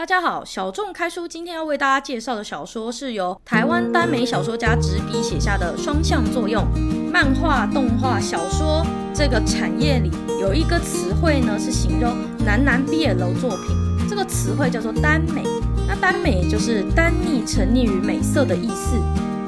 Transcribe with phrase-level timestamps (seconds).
[0.00, 6.64] 大家好，小众开书今天要为大家介绍的小说是由台湾耽美小说家执笔写下的《双向作用》。
[7.12, 8.82] 漫画、动画、小说
[9.12, 10.10] 这个产业里
[10.40, 12.16] 有一个词汇呢，是形容
[12.46, 13.76] 男男 BL 作品，
[14.08, 15.42] 这个词汇叫做耽美。
[15.86, 18.96] 那耽美就是耽溺、沉溺于美色的意思，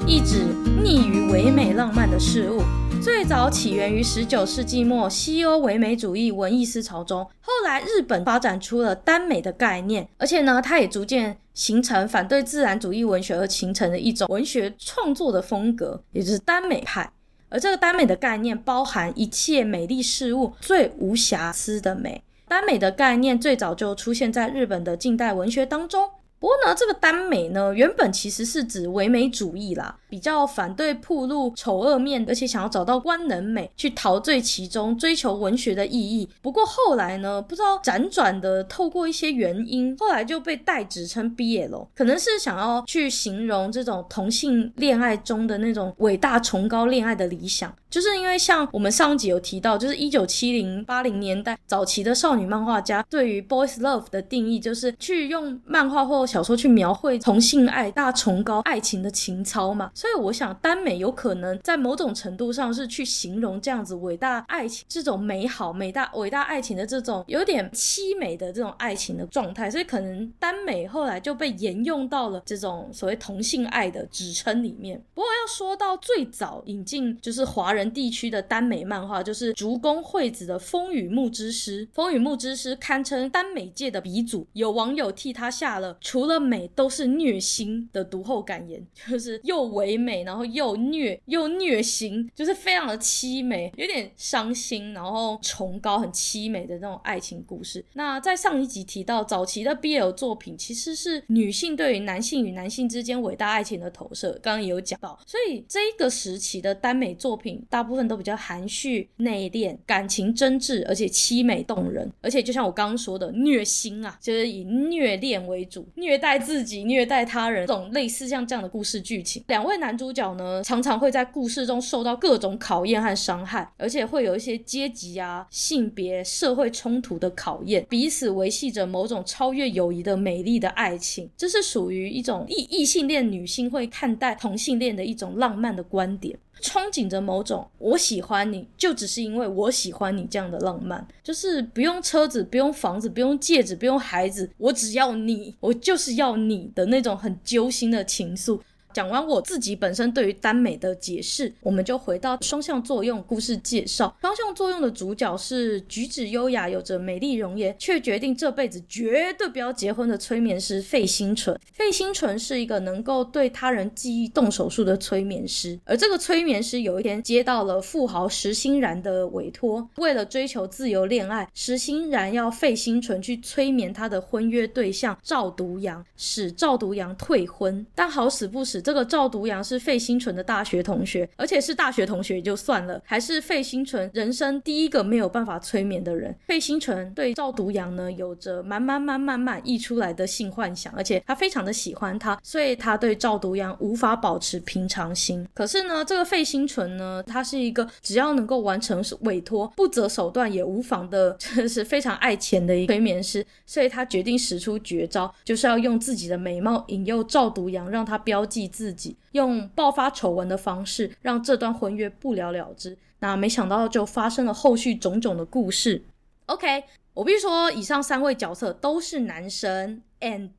[0.07, 0.45] 意指
[0.84, 2.61] 溺于唯美浪漫的事物。
[3.03, 17.12] 最早起源于十九世纪末西欧唯美主义文艺思潮中，后来日本发展出了耽美的概念，而且呢，它也逐渐形成反对自然主义文学而形成的一种文学创作的风格，也就是耽美派。
[17.48, 22.23] 而这个耽美的概念包含一切美丽事物最无瑕疵的美。
[22.46, 26.09] 耽美的概念最早就出现在日本的近代文学当中。
[26.42, 36.28] 不过呢，这个耽美呢，原本其实是指唯美主义啦，比较反对暴露丑恶面，而且想要找到观能美，去陶醉其中，追求文学的意义。
[36.41, 47.73] 不过后来呢，不知道辗转的透过一些原因，后来就被代指称 BL，可能是想要去形容这种同性恋爱中的那种伟大崇高恋爱的理想。
[47.93, 59.90] 就是因为像我们上集有提到，就是一九七零八零年代早期的少女漫画家对于 boys love 的定义，就是去用漫画或小说去描绘同性爱大崇高爱情的情操嘛。
[59.93, 69.70] 所以我想耽美有可能在某种程度上是去形容这样子伟大爱情这种美好、美大伟大爱情的这种有点凄美的这种爱情的状态。
[69.70, 74.98] 所以可能耽美后来就被沿用到了这种所谓同性爱的指称里面。
[75.12, 77.81] 不过要说到最早引进就是华人。
[77.91, 97.84] 地区的耽美漫画就是竹宫惠子的《风雨木之诗》，《风雨木之诗》堪称耽美界的鼻祖，有网友替他下了除了美都是虐心的读后感言， 就是又唯美，然后又虐又虐心，就是非常的凄美，有点伤心，然后崇高很凄美的那种爱情故事。
[97.94, 107.65] 那在上一集提到，早期的 BL 作品其实是女性对于男性与男性之间伟大爱情的投射，刚刚也有讲到，所以这个时期的耽美作品。
[107.72, 112.12] 大部分都比较含蓄、内敛、感情真挚，而且凄美动人。
[112.20, 119.42] 而且就像我刚刚说的，虐心啊，就是以虐恋为主，虐待自己、虐待他人，这种类似像这样的故事剧情。
[119.48, 131.30] 两位男主角呢，常常会在故事中受到各种考验和伤害，而且会有一些阶级啊、性别、社会冲突的考验，彼此维系着某种超越友谊的美丽的爱情。
[131.38, 136.38] 这是属于一种异异性恋女性会看待同性恋的一种浪漫的观点。
[136.62, 148.60] 憧憬着某种我喜欢你，就只是因为我喜欢你这样的浪漫，就是不用车子，不用房子，不用戒指，不用孩子，我只要你，我就是要你的那种很揪心的情愫。
[148.92, 154.14] 讲完我自己本身对于耽美的解释，我们就回到双向作用故事介绍。
[154.20, 161.58] 双向作用的主角是举止优雅、有着美丽容颜，却决定这辈子绝对不要结婚的催眠师费心纯。
[161.72, 177.86] 费心纯是一个能够对他人记忆动手术的催眠师，而这个催眠师有一天接到了富豪石欣然的委托，为了追求自由恋爱，石欣然要费心纯去催眠他的婚约对象赵独阳，使赵独阳退婚。
[177.94, 178.81] 但好死不死。
[178.82, 186.34] 这个赵独阳是费心纯的大学同学，而且是大学同学也就算了，还是费心纯人生第一个没有办法催眠的人。
[186.47, 195.47] 费心纯对赵独阳呢，有着满满满满满溢出来的性幻想，而且他非常的喜欢他，所以他对赵独阳无法保持平常心。
[195.54, 208.72] 可是呢，这个费心纯呢，他是一个只要能够完成委托，不择手段也无妨的， 就是非常爱钱的一个催眠师，所以他决定使出绝招，就是要用自己的美貌引诱赵独阳，让他标记。
[208.72, 216.03] 自己用爆发丑闻的方式让这段婚约不了了之，那没想到就发生了后续种种的故事。
[216.47, 216.84] OK，
[217.15, 220.50] 我必须说，以上三位角色都是男生，and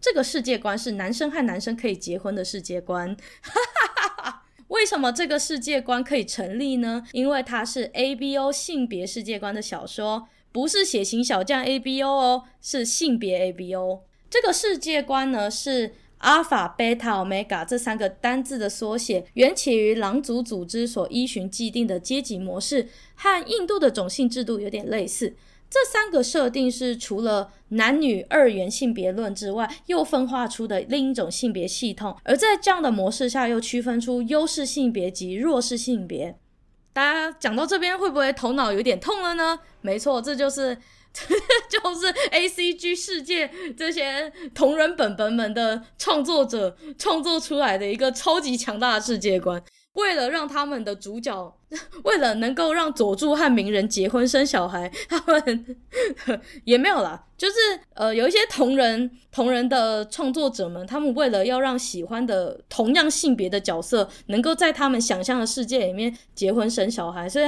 [0.00, 3.16] 这个世界观是男生和男生可以结婚的世界观。
[4.68, 7.06] 为什么这个世界观可以成立呢？
[7.12, 14.00] 因为它是 ABO 性别世界观的小说，不是血型小将 ABO 哦，是性别 ABO。
[14.28, 15.94] 这个世界观呢是。
[16.24, 25.34] 阿尔法、贝塔、欧米伽这三个单字的缩写，缘起于狼族组织所依循既定的阶级模式，和印度的种姓制度有点类似。
[25.68, 32.16] 这三个设定是除了男女二元性别论之外，又分化出的另一种性别系统。
[32.22, 36.38] 而在这样的模式下，又区分出优势性别及弱势性别。
[36.94, 39.58] 大家讲到这边，会不会头脑有点痛了呢？
[39.82, 40.78] 没错，这就是。
[41.70, 49.62] 就是 A C G 世界这些同人本本们的创作者创作出来的一个超级强大的世界观。
[49.94, 51.56] 为了让他们的主角，
[52.02, 55.76] 为了能够让佐助和鸣人结婚生小孩， 他们
[56.64, 57.24] 也没有啦。
[57.38, 57.54] 就是
[57.94, 67.44] 呃，有一些同人同人的创作者们，他们为了要让喜欢的同样性别的角色能够在他们想象的世界里面结婚生小孩，所以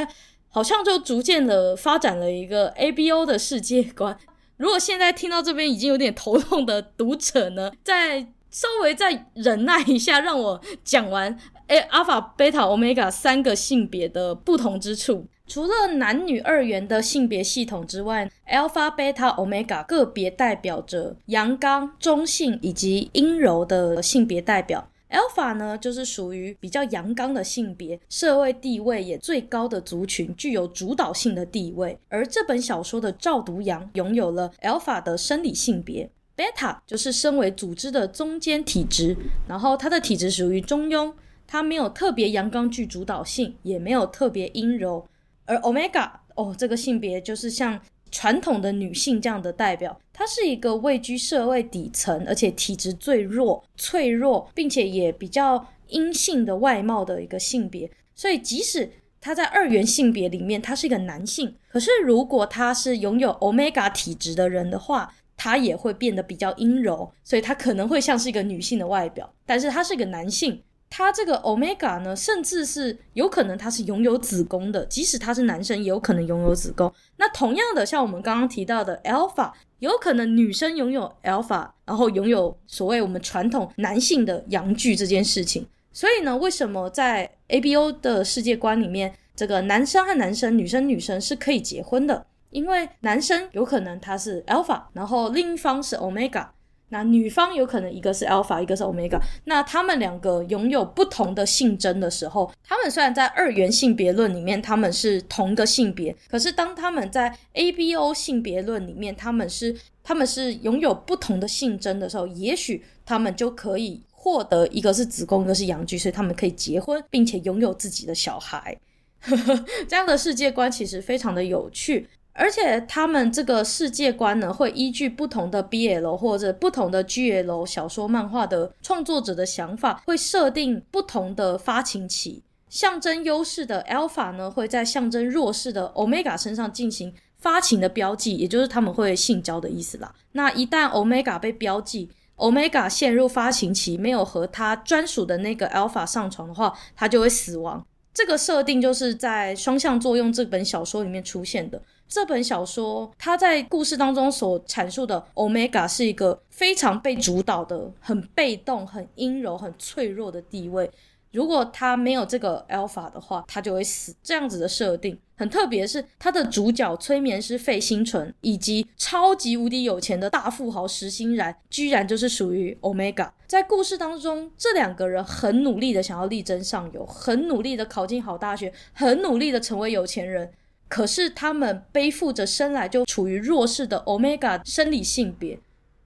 [0.57, 4.17] 好像就逐渐的发展了一个 ABO 的世界观。
[4.57, 11.39] 如果现在听到这边已经有点头痛的读者呢，在稍微再忍耐一下，让我讲完。
[11.67, 24.89] 诶 a l p h a Beta、Omega 三个性别的不同之处，除了男女二元的性别系统之外，Alpha、Beta、Omega 个别代表着阳刚、中性以及阴柔的性别代表。
[25.11, 31.99] Alpha 呢，就是属于比较阳刚的性别，社会地位也最高的族群，具有主导性的地位。
[32.09, 39.17] 而这本小说的赵独阳拥有了 Alpha 的生理性别，Beta 就是身为组织的中间体质，
[39.49, 41.13] 然后它的体质属于中庸。
[41.49, 45.07] 它没有特别阳刚具主导性，也没有特别阴柔，
[45.45, 47.81] 而 Omega 哦，这个性别就是像
[48.17, 57.91] 传统的女性这样的代表，她是一个位居社会底层，而且体质最弱、脆弱，并且也比较阴性的外貌的一个性别。
[58.15, 58.91] 所以，即使
[59.21, 70.63] 他在二元性别里面，他是一个男性，可是如果他是拥有 Omega 体质的人的话，他也会变得比较阴柔，所以他可能会像是一个女性的外表，但是他是一个男性。
[70.89, 76.93] 他这个 Omega 呢，甚至是有可能他是拥有子宫的，即使他是男生，也有可能拥有子宫。
[77.17, 85.67] 那同样的，像我们刚刚提到的 Alpha，有可能女生拥有 Alpha，然后拥有所谓我们传统男性的阳具这件事情。
[85.93, 92.27] 所以呢，为什么在 ABO 的世界观里面，这个男生和男生、女生女生是可以结婚的？
[92.51, 96.47] 因为男生有可能他是 Alpha，然后另一方是 Omega。
[96.89, 109.75] 那女方有可能一个是 alpha，一个是 omega，那他们两个拥有不同的性征的时候，他们虽然在二元性别论里面他们是同个性别，可是当他们在 abo 性别论里面，他们是
[110.05, 118.79] 他们是拥有不同的性征的时候，也许他们就可以获得一个是子宫，一个是阳具，所以他们可以结婚，并且拥有自己的小孩。
[119.89, 122.09] 这样的世界观其实非常的有趣。
[122.37, 132.43] 而且他们这个世界观呢，会依据不同的 BL 或者不同的 GL 小说漫画的创作者的想法，会设定不同的发情期。
[132.69, 140.15] 象征优势的 Alpha 呢，会在象征弱势的 Omega 身上进行发情的标记，也就是他们会性交的意思啦。
[140.33, 147.87] 那一旦 Omega 被标记，Omega 陷入发情期，没有和他专属的那个 Alpha 上床的话，他就会死亡。
[148.13, 151.81] 这个设定就是在《双向作用》这本小说里面出现的。
[152.09, 160.91] 这本小说，它在故事当中所阐述的 Omega 是一个非常被主导的、很被动、很阴柔、很脆弱的地位。
[161.33, 164.15] 如果他没有这个 Alpha 的话，他就会死。
[164.23, 173.31] 这样子的设定很特别，是他的主角催眠师费星纯以及超级无敌有钱的大富豪石欣然，居然就是属于 Omega。
[173.47, 180.51] 在故事当中，这两个人很努力的想要力争上游，很努力的考进好大学，很努力的成为有钱人。
[180.89, 185.59] 可是他们背负着生来就处于弱势的 Omega 生理性别，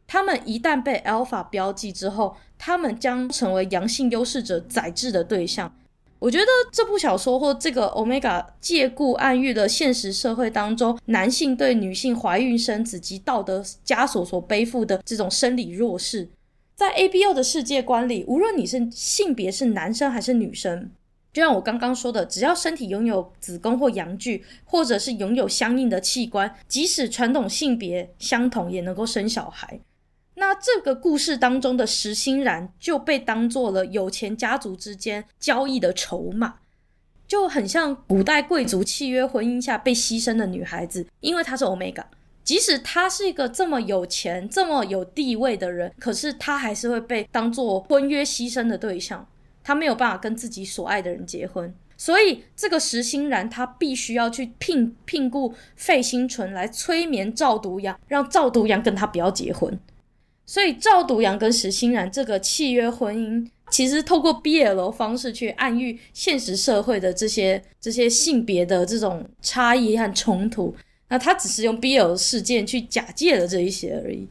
[0.06, 5.74] 他们一旦被 Alpha 标记之后，他们将成为阳性优势者宰制的对象。
[6.18, 16.28] 我觉得这部小说或这个 Omega 借故暗喻了现实社会当中男性对女性怀孕生子及道德枷锁所背负的这种生理弱势。
[16.74, 20.90] 在 ABO 的世界观里，无论你是性别是男生还是女生。
[21.32, 29.80] 就像我刚刚说的，只要身体拥有子宫或阳具，或者是拥有相应的器官，即使传统性别相同，也能够生小孩。
[30.34, 36.56] 那这个故事当中的石欣然就被当做了有钱家族之间交易的筹码，
[37.28, 42.04] 就很像古代贵族契约婚姻下被牺牲的女孩子，因为她是 Omega，
[42.42, 49.24] 即使她是一个这么有钱、这么有地位的人，可是她还是会被当做婚约牺牲的对象。
[49.62, 59.78] 他没有办法跟自己所爱的人结婚，所以这个石欣然他必须要去聘聘雇费星纯来催眠赵独阳，让赵独阳跟他不要结婚。
[60.46, 70.74] 所以赵独阳跟石欣然这个契约婚姻，其实透过 BL 方式去暗喻现实社会的这些这些性别的这种差异和冲突。
[71.08, 74.28] 那他只是用 BL 事件去假借了这一些而已。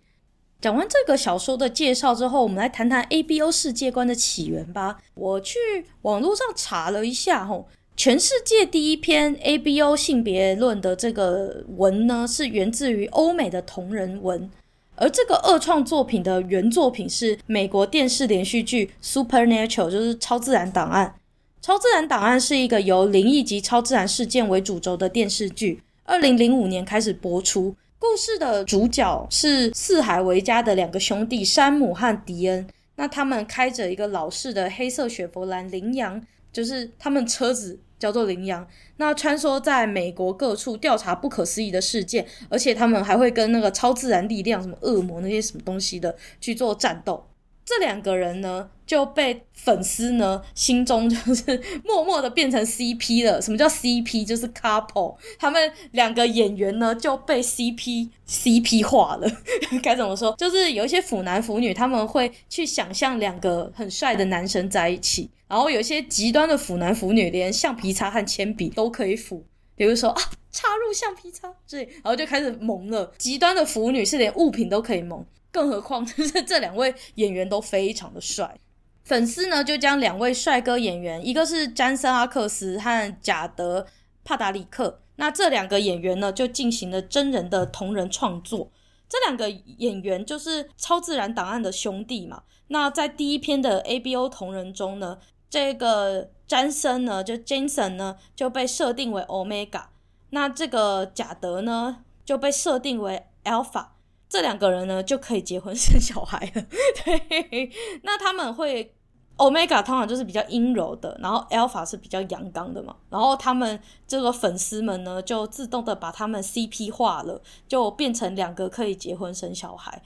[0.62, 4.98] 讲完这个小说的介绍之后，我们来谈谈 ABO 世界观的起源吧。
[5.16, 5.58] 我去
[6.02, 14.52] 网络上查了一下，吼，全世界第一篇 ABO 性别论的这个文呢，是源自于欧美的同人文，
[14.96, 18.92] 而这个二创作品的原作品是美国电视连续剧
[19.26, 21.16] 《Supernatural》，就是超自然档案。
[21.62, 27.76] 超自然档案是一个由灵异及超自然事件为主轴的电视剧，二零零五年开始播出。
[28.00, 32.66] 故事的主角是四海为家的两个兄弟山姆和迪恩。
[32.96, 38.66] 那他们开着一个老式的黑色雪佛兰羚羊，就是他们车子叫做羚羊。
[38.98, 47.26] 那穿梭在美国各处调查不可思议的事件，而且他们还会跟那个超自然力量，什么恶魔那些什么东西的去做战斗。
[47.70, 53.40] 这两个人呢，就被粉丝呢心中就是 默默的变成 CP 了。
[53.40, 54.26] 什么叫 CP？
[54.26, 55.16] 就是 couple。
[55.38, 59.32] 他们两个演员呢就被 CP CP 化了。
[59.84, 60.36] 该怎么说？
[60.36, 65.30] 就是有一些腐男腐女，他们会去想象两个很帅的男生在一起。
[65.48, 69.46] 然后有一些极端的腐男腐女，连橡皮擦和铅笔都可以腐。
[69.76, 70.22] 比如说啊，
[70.52, 73.14] 插入橡皮擦，对，然后就开始萌了。
[73.20, 75.24] 极端的腐女是连物品都可以萌。
[75.52, 78.60] 更何况， 就是这两位演员都非常的帅，
[79.04, 83.88] 粉丝呢就将两位帅哥演员，一个是詹森阿克斯和贾德
[84.24, 88.72] 帕达里克，那这两个演员呢就进行了真人的同人创作。
[89.08, 92.44] 这两个演员就是超自然档案的兄弟嘛。
[92.68, 95.18] 那在第一篇的 ABO 同人中呢，
[95.50, 99.86] 这个詹森呢就 Jason 呢就被设定为 Omega，
[100.30, 103.88] 那这个贾德呢就被设定为 Alpha。
[104.30, 106.64] 这两个人呢就可以结婚生小孩了，
[107.04, 107.72] 对。
[108.04, 108.94] 那他们会
[109.38, 112.96] ，Omega 通常就是比较阴柔的，然后 Alpha 是比较阳刚的嘛。
[113.10, 120.02] 然后他们这个粉丝们呢就自动的把他们 CP 化了，就变成两个可以结婚生小孩。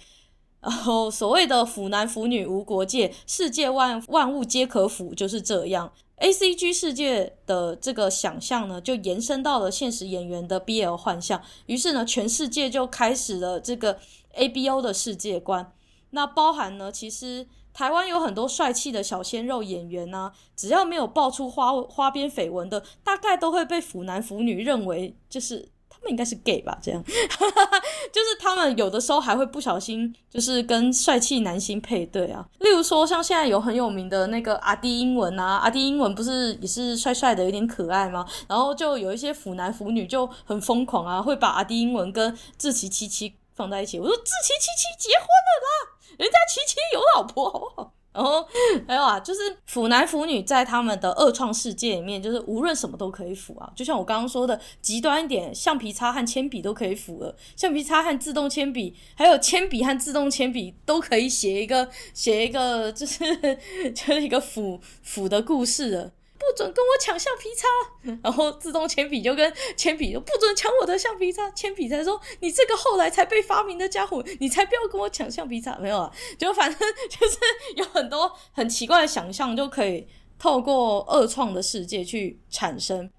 [0.61, 5.91] 然后所谓的腐男腐女无国界，世界万万物皆可腐，就是这样。
[6.23, 13.99] ACG 世界的这个想象呢，就延伸到了现实演员的 BL 幻象，于是呢，全世界就开始了这个
[14.35, 15.73] ABO 的世界观。
[16.11, 25.72] 那包含呢，其实台湾有很多帅气的小鲜肉演员啊，只要没有爆出花花边绯闻的，大概都会被腐男腐女认为就是。
[26.03, 27.13] 那应该是 gay 吧，这样， 就
[28.21, 32.45] 是他们有的时候还会不小心，就是跟帅气男星配对啊。
[32.59, 38.25] 例如说，像现在有很有名的那个阿滴英文啊，阿滴英文不是也是帅帅的，有点可爱吗？
[38.47, 43.99] 然后就有一些腐男腐女就很疯狂啊，会把阿滴英文跟志祺七七放在一起。
[43.99, 45.69] 我说志祺七七结婚了啦，
[46.17, 47.93] 人家七七有老婆，好不好？
[48.13, 48.45] 然后
[48.87, 53.71] 还有啊，就是腐男腐女在他们的二创世界里面，就是无论什么都可以腐啊。
[53.75, 57.35] 就像我刚刚说的，极端一点，橡皮擦和铅笔都可以腐了。
[57.55, 63.23] 橡皮擦和自动铅笔，还有铅笔和自动铅笔都可以写一个写一个，就是
[63.93, 66.11] 就是一个腐腐的故事了。
[66.43, 67.67] 不准跟我抢橡皮擦，
[68.23, 75.77] 然后自动铅笔就跟铅笔说不准抢我的橡皮擦，铅笔才说你这个后来才被发明的家伙，你才不要跟我抢橡皮擦。
[75.77, 77.37] 没有啊，就反正就是
[77.77, 80.07] 有很多很奇怪的想象，就可以
[80.37, 83.09] 透过二创的世界去产生。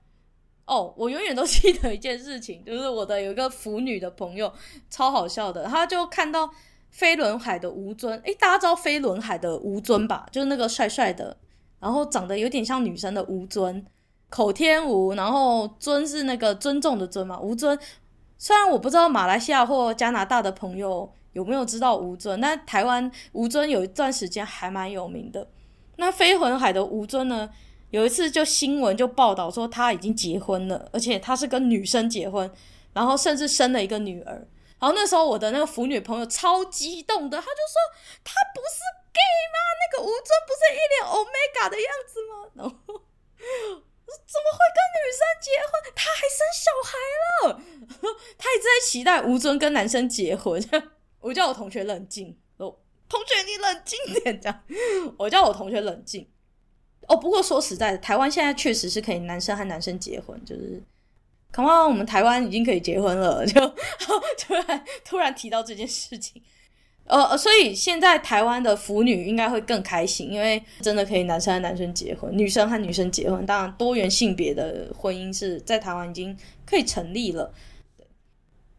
[0.66, 4.52] 哦，我永远都记得一件事情，就是我的有一个腐女的朋友，
[4.90, 6.50] 超好笑的，他就看到
[6.90, 10.26] 飞轮海的吴尊，诶，大家知道飞轮海的吴尊吧？
[10.30, 11.36] 就是那个帅帅的。
[11.80, 13.84] 然后长得有点像女生的吴尊，
[14.30, 17.38] 口天吴，然后尊是那个尊重的尊嘛。
[17.38, 17.78] 吴尊，
[18.38, 25.46] 虽然我不知道马来西亚或加拿大的朋友有没有知道吴尊，但台湾吴尊有一段时间还蛮有名的。
[25.96, 27.50] 那飞魂海的吴尊呢，
[27.90, 32.50] 有一次就新闻就报道说他已经结婚了，而且他是跟女生结婚，
[32.92, 34.46] 然后甚至生了一个女儿。
[34.80, 39.03] 然后那时候我的那个腐女朋友超激动的，他就说他不是。
[39.14, 39.56] Gay 吗？
[39.80, 42.32] 那个吴尊不是一脸 Omega 的样子吗？
[42.54, 42.74] 然 后
[44.26, 45.70] 怎么会跟女生结婚？
[45.94, 46.92] 他还生小孩
[47.48, 47.62] 了。
[48.36, 50.62] 他一直在期待吴尊跟男生结婚。
[51.20, 52.76] 我叫我同学冷静，哦，
[53.08, 54.62] 同学你冷静点，这样。
[55.18, 56.28] 我叫我同学冷静。
[57.08, 60.82] 哦，不过说实在的，台湾现在确实是可以男生和男生结婚，就是
[61.52, 63.60] ，come on，我们台湾已经可以结婚了，就
[64.38, 66.42] 突然突然提到这件事情。
[67.06, 73.44] 呃，所以现在台湾的腐女应该会更开心，因为真的可以男生和男生结婚，女生和女生结婚。
[73.44, 77.52] 当然，多元性别的婚姻是在台湾已经可以成立了。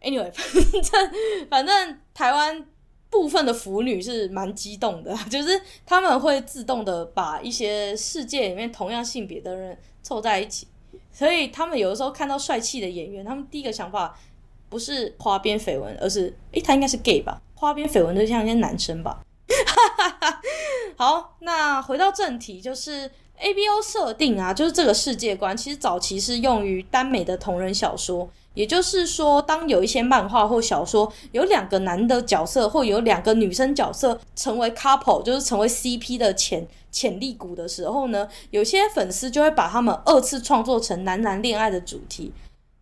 [0.02, 1.12] Anyway，反正
[1.50, 2.66] 反正台湾
[3.10, 10.68] 部分的腐女是蛮激动的， 就是他们会自动的把一些世界里面同样性别的人凑在一起，
[11.12, 14.18] 所以他们有的时候看到帅气的演员，他们第一个想法
[14.70, 17.42] 不是花边绯闻，而是诶，他应该是 gay 吧。
[17.54, 19.22] 花边绯闻就像一些男生吧，
[20.98, 28.30] 好，那回到正题，就是 ABO 设定啊，就是这个世界观，其实早期是用于耽美的同人小说。
[28.54, 42.32] 也就是说，当有一些漫画或小说有两个男的角色，或有两个女生角色成为 couple，就是成为 CP 的潜潜力股的时候呢，有些粉丝就会把他们二次创作成男男恋爱的主题。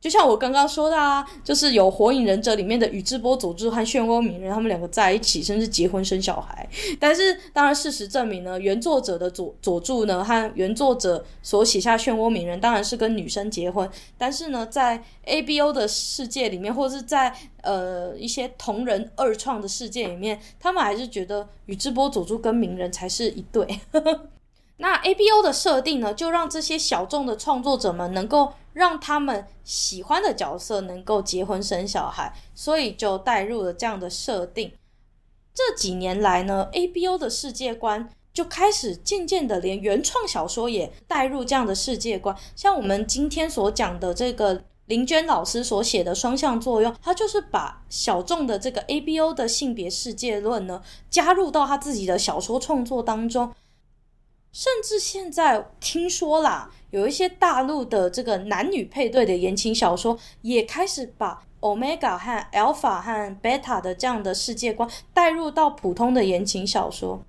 [0.03, 6.67] 就像我刚刚说的啊，就是有《火影忍者》里面的宇智波佐助和漩涡鸣人，他们两个在一起，甚至结婚生小孩。
[7.00, 13.89] 但是，当然事实证明呢，原作者的佐佐助呢和原作者所写下漩涡鸣人，当然是跟女生结婚。
[14.17, 23.79] 但是呢，在 ABO 的世界里面，或者是在呃一些同人二创的世界里面，他们还是觉得宇智波佐助跟鸣人才是一对。
[24.77, 34.74] 那 ABO 的设定呢，就让这些小众的创作者们能够让他们喜欢的角色能够结婚生小孩，所以就带入了这样的设定。
[35.53, 42.36] 这几年来呢，ABO 的世界观就开始渐渐的连原创小说也带入这样的世界观。
[42.56, 53.53] 像我们今天所讲的这个林娟老师所写的《双向作用》，他就是把小众的这个 ABO 的性别世界论呢，加入到他自己的小说创作当中。
[54.53, 67.25] 甚至现在听说啦，有一些大陆的这个男女配对的言情小说，也开始把 Omega 和 Alpha 和 Beta 的这样的世界观带入到普通的言情小说。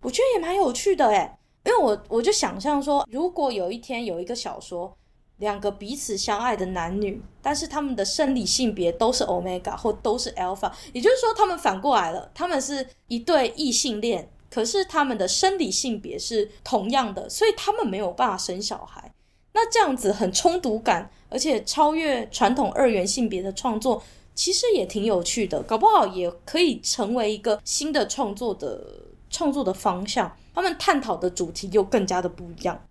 [0.00, 1.36] 我觉得也蛮有趣的诶，
[1.66, 4.96] 因为我我就想象说，如果有一天有一个小说，
[5.36, 14.30] 两个彼此相爱的男女，但是他们的生理性别都是 Omega 或都是 Alpha，也就是说他们反过来了，他们是一对异性恋。
[14.52, 19.10] 可是他们的生理性别是同样的，所以他们没有办法生小孩。
[19.54, 24.02] 那这样子很冲突感，而且超越传统二元性别的创作，
[24.34, 25.62] 其实也挺有趣的。
[25.62, 30.36] 搞不好也可以成为一个新的创作的创作的方向。
[30.54, 32.86] 他们探讨的主题又更加的不一样。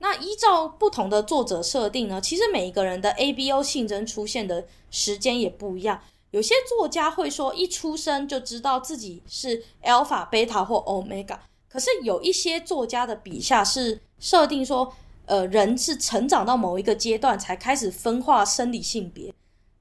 [0.00, 6.00] 那依照不同的作者设定呢，其实每一个人的 ABO 性征出现的时间也不一样。
[6.30, 11.38] 有些作家会说，一出生就知道自己是 alpha、beta 或 omega。
[11.68, 14.92] 可是有一些作家的笔下是设定说，
[15.26, 19.32] 呃，人是成长到某一个阶段才开始分化生理性别。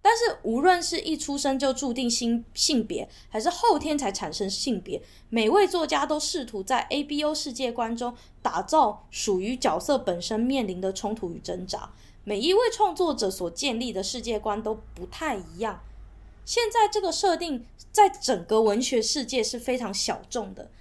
[0.02, 11.92] 但是无论是一出生就注定性性别，还是后天才产生性别，每位作家都试图在 ABO 世界观中打造属于角色本身面临的冲突与挣扎。
[12.24, 15.82] 每一位创作者所建立的世界观都不太一样。
[16.50, 20.72] 现在这个设定在整个文学世界是非常小众的，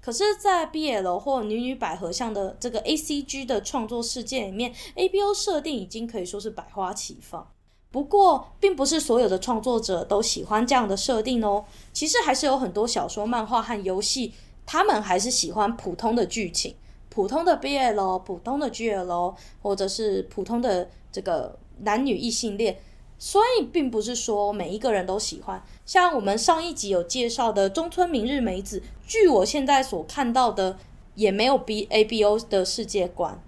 [0.00, 7.50] 可是，在 BL 或女女百合像的这个 ACG 的创作世界里面，ABO 设定已经可以说是百花齐放。
[7.90, 11.64] 不过，并不是所有的创作者都喜欢这样的设定哦。
[11.92, 14.32] 其实还是有很多小说、漫画和游戏，
[14.64, 16.76] 他们还是喜欢普通的剧情、
[17.08, 22.78] 普通的 BL、普通的 GL，或者是普通的这个男女异性恋。
[23.18, 30.78] 所以并不是说每一个人都喜欢，像我们上一集有介绍的中村明日美子，据我现在所看到的，
[31.14, 33.42] 也没有 B A B O 的世界观。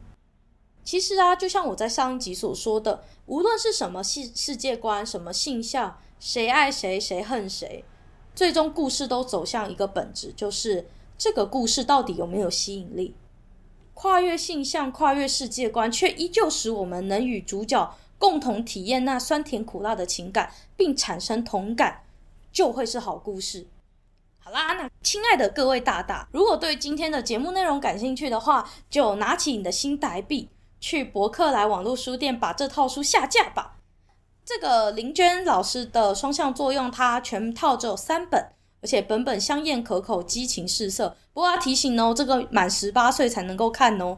[0.82, 7.84] 其实啊，就像我在上一集所说的，无论是什么世世界观、什么性向，谁爱谁，谁恨谁，
[8.34, 13.14] 最终故事都走向一个本质，就是这个故事到底有没有吸引力？
[13.92, 17.94] 跨越性向、跨越世界观，却依旧使我们能与主角。
[18.18, 22.02] 共同体验那酸甜苦辣的情感，并产生同感，
[22.52, 23.66] 就会是好故事。
[24.38, 30.48] 好啦，那亲爱的各位大大，如果对今天的节目内容感兴趣的话，就拿起你的新台币，
[30.80, 33.76] 去博客来网络书店把这套书下架吧。
[34.44, 38.42] 这个林娟老师的双向作用，它全套只有三本，
[38.80, 41.14] 而且本本香艳可口，激情四射。
[41.34, 44.16] 不过要提醒哦，这个满十八岁才能够看哦。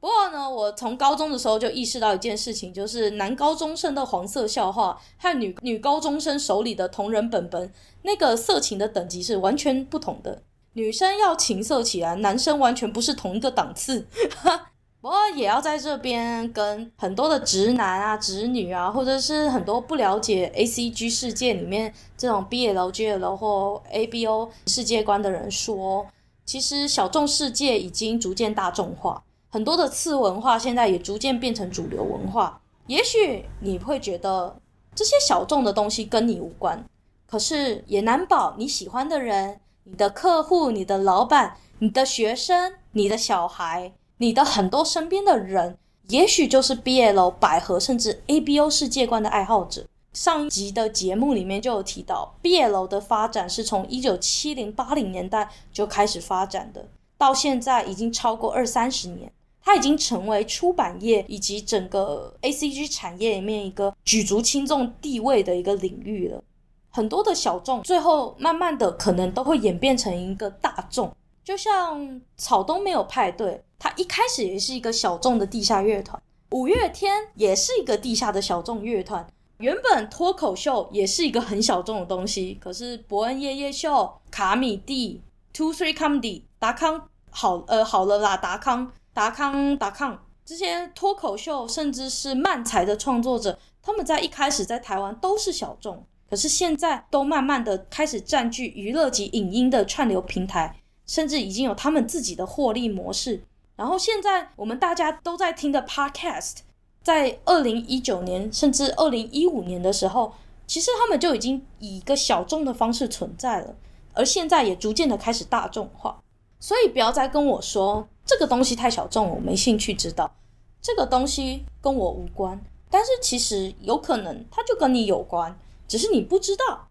[0.00, 7.70] 不过呢，我从高中的时候就意识到一件事情，就是男高中生的黄色笑话和女女高中生手里的同人本本，
[8.02, 10.42] 那个色情的等级是完全不同的。
[10.72, 14.06] 女生要情色起来，男生完全不是同一个档次。
[15.02, 26.06] 不过也要在这边跟很多的直男啊、直女啊，或者是很多不了解 ACG 世界里面这种 BL、GL 或 ABO 世界观的人说，
[26.44, 29.22] 其实小众世界已经逐渐大众化。
[29.50, 32.60] 很多的次文化现在也逐渐变成主流文化。
[32.86, 34.56] 也许你会觉得
[34.94, 36.84] 这些小众的东西跟你无关，
[37.26, 45.76] 可是也难保你喜欢的人、你的客户、你的老板、你的学生、你的小孩、你的很多身边的人，
[46.08, 49.86] 也许就是 BL、百合甚至 ABO 世界观的爱好者。
[50.12, 56.88] 上一集的节目里面就有提到，BL 的发展是从一九七零八零年代就开始发展的。
[57.16, 59.30] 到现在已经超过二三十年，
[59.62, 66.42] 它已经成为出版业以及整个 ACG 产业里面一个举足轻重地位的一个领域了。
[66.90, 71.14] 很多的小众，最后慢慢的可能都会演变成一个大众。
[71.44, 76.20] 就像草东没有派对，它一开始也是一个小众的地下乐团；
[76.50, 79.26] 五月天也是一个地下的小众乐团。
[79.58, 85.20] 原本脱口秀也是一个很小众的东西，可是伯恩夜夜秀、卡米蒂、
[85.52, 103.44] Two Three Comedy、达康好呃好了啦，达康达康达康这些脱口秀甚至是漫才的创作者，他们在一开始在台湾都是小众，可是现在都慢慢的开始占据娱乐及影音的串流平台，甚至已经有他们自己的获利模式。
[103.76, 106.58] 然后现在我们大家都在听的 Podcast。
[107.02, 110.34] 在二零一九年甚至二零一五年的时候，
[110.66, 113.74] 其实他们就已经以一个小众的方式存在了，
[114.12, 116.20] 而现在也逐渐的开始大众化。
[116.58, 120.32] 所以不要再跟我说这个东西太小众，我没兴趣知道。
[120.80, 126.86] 这个东西跟我无关，但是其实有可能它就跟你有关，只是你不知道。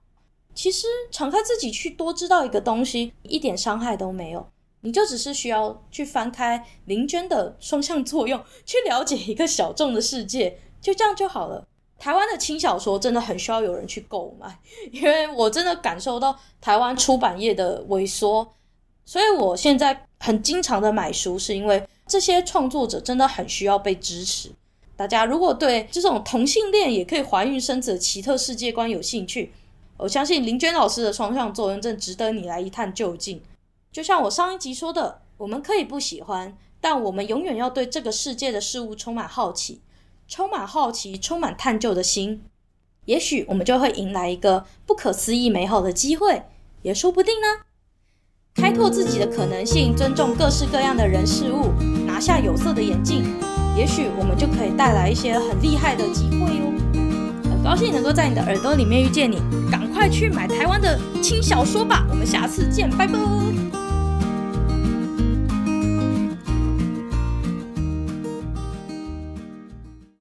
[0.53, 4.45] 其实敞开自己去多知道一个东西，一点伤害都没有。
[4.81, 11.65] 你就只是需要去翻开林娟的双向作用，去了解一个小众的世界，就这样就好了。
[11.97, 14.59] 台湾的轻小说真的很需要有人去购买，
[14.91, 18.45] 因为我真的感受到台湾出版业的萎缩，
[19.09, 24.51] 所以我现在很经常的买书，是因为这些创作者真的很需要被支持。
[24.95, 29.51] 大家如果对这种同性恋也可以怀孕生子的奇特世界观有兴趣，
[29.97, 33.41] 我相信林娟老师的双向作用正值得你来一探究竟。
[33.91, 39.81] 就像我上一集说的，我们可以不喜欢，但我们永远要对这个世界的事物充满好奇，
[40.27, 42.43] 充满好奇，充满探究的心。
[43.05, 46.43] 也许我们就会迎来一个不可思议美好的机会，
[46.83, 47.68] 也说不定呢。
[48.55, 51.71] 开拓自己的可能性，尊重各式各样的人事物，
[52.05, 53.23] 拿下有色的眼镜，
[53.75, 56.73] 也许我们就可以带来一些很厉害的机会哟。
[57.49, 62.05] 很高兴能够在你的耳朵里面遇见你，赶快去买台湾的轻小说吧。
[62.09, 63.68] 我们下次见，拜拜。